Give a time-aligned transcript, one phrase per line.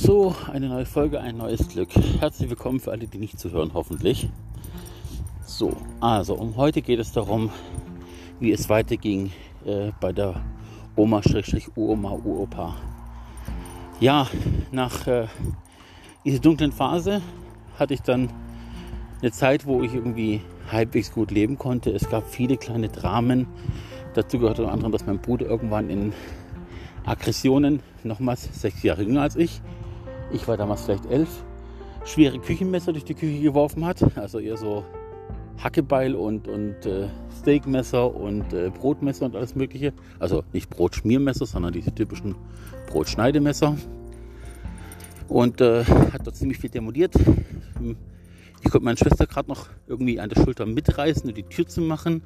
[0.00, 1.88] So, eine neue Folge, ein neues Glück.
[2.20, 4.28] Herzlich willkommen für alle, die nicht zuhören, hoffentlich.
[5.44, 7.50] So, also um heute geht es darum,
[8.38, 9.32] wie es weiterging
[9.66, 10.40] äh, bei der
[10.94, 12.76] Oma-Uroma Uropa.
[13.98, 14.28] Ja,
[14.70, 15.26] nach äh,
[16.24, 17.20] dieser dunklen Phase
[17.76, 18.30] hatte ich dann
[19.20, 21.90] eine Zeit, wo ich irgendwie halbwegs gut leben konnte.
[21.90, 23.48] Es gab viele kleine Dramen.
[24.14, 26.12] Dazu gehört unter anderem, dass mein Bruder irgendwann in
[27.04, 29.60] Aggressionen, nochmals sechs Jahre jünger als ich,
[30.32, 31.28] ich war damals vielleicht elf,
[32.04, 34.02] schwere Küchenmesser durch die Küche geworfen hat.
[34.16, 34.84] Also eher so
[35.62, 37.08] Hackebeil und, und äh,
[37.40, 39.92] Steakmesser und äh, Brotmesser und alles Mögliche.
[40.18, 42.36] Also nicht Brotschmiermesser, sondern diese typischen
[42.88, 43.76] Brotschneidemesser.
[45.28, 47.14] Und äh, hat dort ziemlich viel demoliert.
[48.62, 51.80] Ich konnte meine Schwester gerade noch irgendwie an der Schulter mitreißen und die Tür zu
[51.80, 52.22] machen,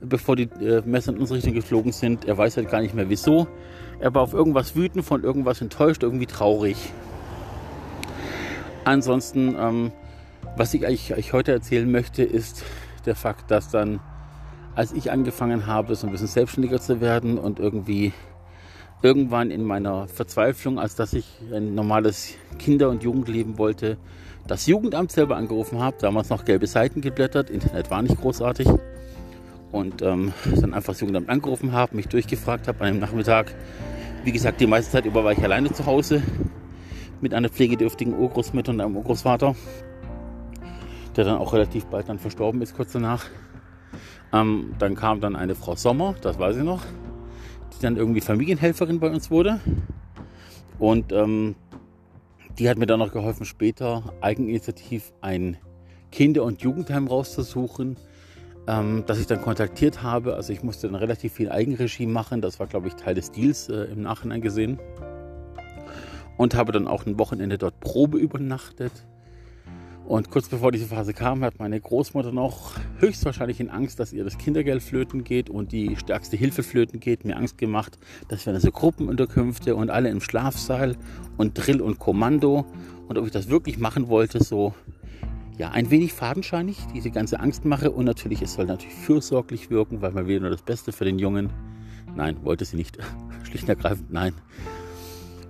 [0.00, 2.26] bevor die äh, Messer in unsere Richtung geflogen sind.
[2.26, 3.48] Er weiß halt gar nicht mehr wieso.
[3.98, 6.76] Er war auf irgendwas wütend, von irgendwas enttäuscht, irgendwie traurig.
[8.86, 9.90] Ansonsten, ähm,
[10.56, 12.62] was ich eigentlich euch heute erzählen möchte, ist
[13.04, 13.98] der Fakt, dass dann,
[14.76, 18.12] als ich angefangen habe, so ein bisschen selbstständiger zu werden und irgendwie
[19.02, 23.96] irgendwann in meiner Verzweiflung, als dass ich ein normales Kinder- und Jugendleben wollte,
[24.46, 28.68] das Jugendamt selber angerufen habe, damals noch gelbe Seiten geblättert, Internet war nicht großartig
[29.72, 33.52] und ähm, dann einfach das Jugendamt angerufen habe, mich durchgefragt habe an einem Nachmittag.
[34.22, 36.22] Wie gesagt, die meiste Zeit über war ich alleine zu Hause
[37.20, 39.54] mit einer pflegedürftigen Urgroßmutter und einem Urgroßvater,
[41.16, 43.24] der dann auch relativ bald dann verstorben ist, kurz danach.
[44.32, 46.82] Ähm, dann kam dann eine Frau Sommer, das weiß ich noch,
[47.74, 49.60] die dann irgendwie Familienhelferin bei uns wurde.
[50.78, 51.54] Und ähm,
[52.58, 55.56] die hat mir dann noch geholfen, später eigeninitiativ ein
[56.10, 57.96] Kinder- und Jugendheim rauszusuchen,
[58.66, 60.34] ähm, das ich dann kontaktiert habe.
[60.34, 62.40] Also ich musste dann relativ viel Eigenregie machen.
[62.40, 64.78] Das war, glaube ich, Teil des Deals äh, im Nachhinein gesehen
[66.36, 68.92] und habe dann auch ein Wochenende dort Probe übernachtet.
[70.06, 74.22] Und kurz bevor diese Phase kam, hat meine Großmutter noch höchstwahrscheinlich in Angst, dass ihr
[74.22, 77.98] das Kindergeld flöten geht und die stärkste Hilfe flöten geht, mir Angst gemacht,
[78.28, 80.96] dass wir also Gruppenunterkünfte und alle im Schlafsaal
[81.36, 82.64] und Drill und Kommando
[83.08, 84.74] und ob ich das wirklich machen wollte, so
[85.58, 90.02] ja, ein wenig fadenscheinig, diese ganze Angst mache und natürlich, es soll natürlich fürsorglich wirken,
[90.02, 91.50] weil man will nur das Beste für den Jungen.
[92.14, 92.98] Nein, wollte sie nicht.
[93.42, 94.34] Schlicht und ergreifend, nein.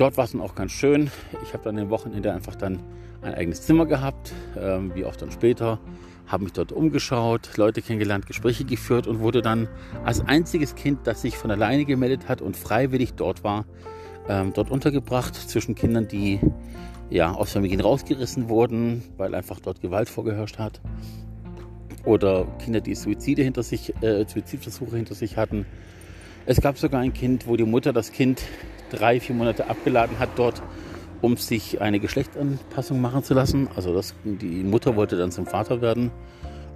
[0.00, 1.10] Dort war es dann auch ganz schön.
[1.42, 2.82] Ich habe dann am Wochenende einfach dann
[3.20, 5.78] ein eigenes Zimmer gehabt, ähm, wie auch dann später.
[6.26, 9.68] Habe mich dort umgeschaut, Leute kennengelernt, Gespräche geführt und wurde dann
[10.02, 13.66] als einziges Kind, das sich von alleine gemeldet hat und freiwillig dort war,
[14.26, 16.40] ähm, dort untergebracht zwischen Kindern, die
[17.10, 20.80] ja, aus Familien rausgerissen wurden, weil einfach dort Gewalt vorgeherrscht hat.
[22.06, 25.66] Oder Kinder, die Suizide hinter sich, äh, Suizidversuche hinter sich hatten.
[26.46, 28.40] Es gab sogar ein Kind, wo die Mutter das Kind
[28.90, 30.62] drei, vier Monate abgeladen hat dort,
[31.20, 33.68] um sich eine Geschlechtsanpassung machen zu lassen.
[33.76, 36.10] Also das, die Mutter wollte dann zum Vater werden.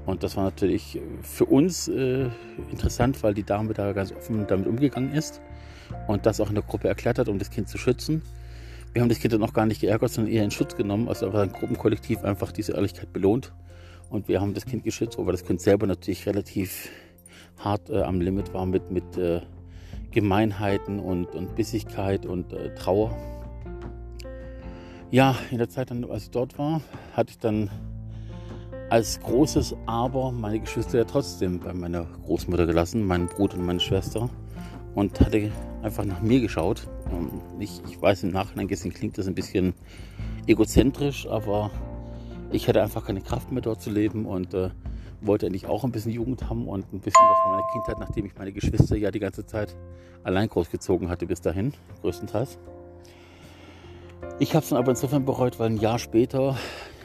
[0.07, 2.29] Und das war natürlich für uns äh,
[2.71, 5.41] interessant, weil die Dame da ganz offen damit umgegangen ist
[6.09, 8.23] und das auch in der Gruppe erklärt hat, um das Kind zu schützen.
[8.93, 11.27] Wir haben das Kind dann auch gar nicht geärgert, sondern eher in Schutz genommen, also
[11.27, 13.53] einfach ein Gruppenkollektiv einfach diese Ehrlichkeit belohnt.
[14.11, 16.91] Und wir haben das Kind geschützt, wobei das Kind selber natürlich relativ
[17.59, 19.41] hart äh, am Limit war mit, mit äh,
[20.15, 23.15] Gemeinheiten und, und Bissigkeit und äh, Trauer.
[25.11, 26.81] Ja, in der Zeit, als ich dort war,
[27.13, 27.71] hatte ich dann
[28.91, 33.81] als großes Aber meine Geschwister ja trotzdem bei meiner Großmutter gelassen, meinen Bruder und meine
[33.81, 34.31] Schwester.
[34.95, 35.51] Und hatte
[35.83, 36.87] einfach nach mir geschaut.
[37.59, 39.75] Ich, ich weiß im Nachhinein gesehen klingt das ein bisschen
[40.47, 41.73] egozentrisch, aber
[42.53, 44.71] ich hatte einfach keine Kraft mehr dort zu leben und äh,
[45.27, 48.27] wollte eigentlich auch ein bisschen Jugend haben und ein bisschen was von meiner Kindheit, nachdem
[48.27, 49.77] ich meine Geschwister ja die ganze Zeit
[50.23, 52.59] allein großgezogen hatte bis dahin, größtenteils.
[54.39, 56.57] Ich habe es dann aber insofern bereut, weil ein Jahr später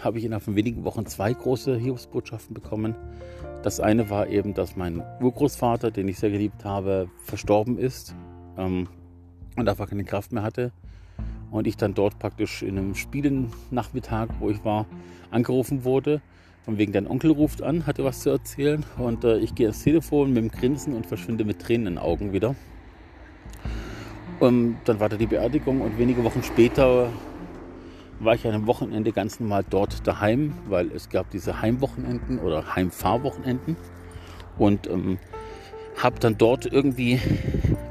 [0.02, 2.96] habe ich innerhalb von wenigen Wochen zwei große Hiobsbotschaften bekommen.
[3.62, 8.16] Das eine war eben, dass mein Urgroßvater, den ich sehr geliebt habe, verstorben ist
[8.58, 8.88] ähm,
[9.58, 10.72] und einfach keine Kraft mehr hatte.
[11.52, 14.86] Und ich dann dort praktisch in einem Spielennachmittag, wo ich war,
[15.32, 16.22] angerufen wurde
[16.70, 18.86] von wegen, dein Onkel ruft an, hatte was zu erzählen.
[19.00, 21.98] Und äh, ich gehe ans Telefon mit dem Grinsen und verschwinde mit Tränen in den
[21.98, 22.54] Augen wieder.
[24.40, 27.10] Und dann war da die Beerdigung und wenige Wochen später
[28.20, 32.76] war ich an einem Wochenende ganz normal dort daheim, weil es gab diese Heimwochenenden oder
[32.76, 33.76] Heimfahrwochenenden.
[34.60, 35.18] Und ähm,
[35.98, 37.20] habe dann dort irgendwie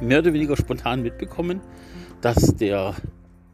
[0.00, 1.60] mehr oder weniger spontan mitbekommen,
[2.20, 2.94] dass der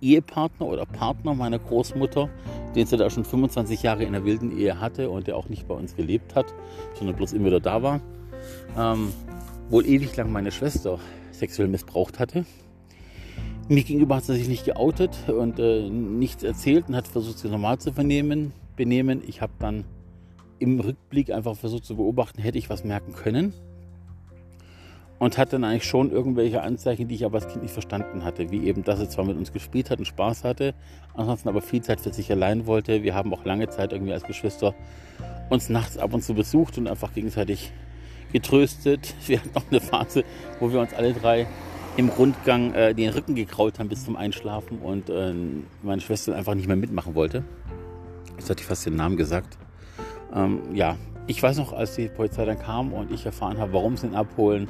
[0.05, 2.29] Ehepartner oder Partner meiner Großmutter
[2.75, 5.69] den sie da schon 25 Jahre in der wilden Ehe hatte und der auch nicht
[5.69, 6.55] bei uns gelebt hat,
[6.95, 8.01] sondern bloß immer wieder da war,
[8.77, 9.12] ähm,
[9.71, 10.99] wohl ewig lang meine Schwester
[11.31, 12.45] sexuell missbraucht hatte.
[13.69, 17.51] Mir gegenüber hat er sich nicht geoutet und äh, nichts erzählt und hat versucht, sich
[17.51, 19.23] normal zu vernehmen, benehmen.
[19.27, 19.85] Ich habe dann
[20.59, 23.55] im Rückblick einfach versucht zu beobachten, hätte ich was merken können.
[25.19, 28.51] Und hatte dann eigentlich schon irgendwelche Anzeichen, die ich aber als Kind nicht verstanden hatte.
[28.51, 30.75] Wie eben, dass er zwar mit uns gespielt hat und Spaß hatte,
[31.15, 33.03] ansonsten aber viel Zeit für sich allein wollte.
[33.03, 34.75] Wir haben auch lange Zeit irgendwie als Geschwister
[35.51, 37.73] uns nachts ab und zu besucht und einfach gegenseitig
[38.33, 39.15] getröstet.
[39.27, 40.25] Wir hatten noch eine Phase,
[40.59, 41.47] wo wir uns alle drei
[41.97, 45.33] im Rundgang äh, den Rücken gekraut haben bis zum Einschlafen und äh,
[45.83, 47.45] meine Schwester einfach nicht mehr mitmachen wollte.
[48.37, 49.57] Jetzt hatte ich fast den Namen gesagt.
[50.35, 50.97] Ähm, ja,
[51.29, 54.17] ich weiß noch, als die Polizei dann kam und ich erfahren habe, warum sie ihn
[54.17, 54.69] abholen,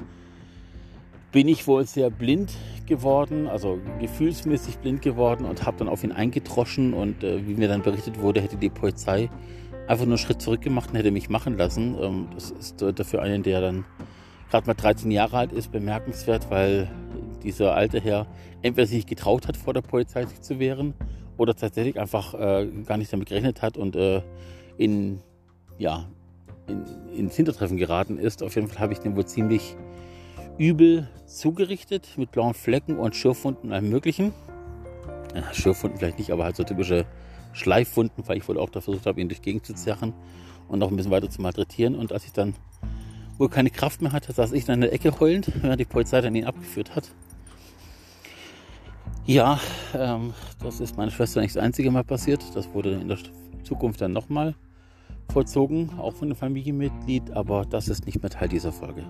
[1.34, 2.52] bin ich wohl sehr blind
[2.86, 7.66] geworden, also gefühlsmäßig blind geworden und habe dann auf ihn eingetroschen und äh, wie mir
[7.66, 9.28] dann berichtet wurde, hätte die Polizei
[9.88, 11.96] einfach nur einen Schritt zurück gemacht und hätte mich machen lassen.
[12.00, 13.84] Ähm, das ist äh, dafür einen, der dann
[14.48, 16.88] gerade mal 13 Jahre alt ist, bemerkenswert, weil
[17.42, 18.28] dieser alte Herr
[18.62, 20.94] entweder sich getraut hat, vor der Polizei sich zu wehren
[21.36, 24.22] oder tatsächlich einfach äh, gar nicht damit gerechnet hat und äh,
[24.78, 25.19] in,
[25.78, 26.08] ja,
[26.69, 26.84] in,
[27.16, 28.40] ins Hintertreffen geraten ist.
[28.40, 29.75] Auf jeden Fall habe ich den wohl ziemlich
[30.58, 34.32] übel zugerichtet mit blauen Flecken und Schürfwunden und allem Möglichen.
[35.34, 37.06] Ja, Schürfwunden vielleicht nicht, aber halt so typische
[37.52, 40.12] Schleifwunden, weil ich wohl auch da versucht habe, ihn durch Gegend zu zerren
[40.68, 41.94] und noch ein bisschen weiter zu malträtieren.
[41.94, 42.54] Und als ich dann
[43.38, 46.20] wohl keine Kraft mehr hatte, saß ich dann in der Ecke heulend, während die Polizei
[46.20, 47.10] dann ihn abgeführt hat.
[49.26, 49.58] Ja,
[49.94, 52.44] ähm, das ist meiner Schwester nicht das einzige Mal passiert.
[52.54, 53.18] Das wurde in der
[53.62, 54.54] Zukunft dann nochmal
[55.32, 59.04] vollzogen, auch von einem Familienmitglied, aber das ist nicht mehr Teil dieser Folge.